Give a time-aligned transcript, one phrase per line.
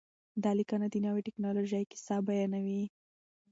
[0.43, 2.83] دا لیکنه د نوې ټکنالوژۍ کیسه بیانوي.